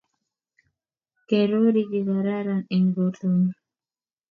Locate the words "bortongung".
2.95-3.55